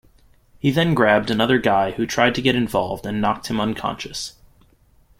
[0.57, 4.33] He then grabbed another guy who tried to get involved and knocked him unconscious.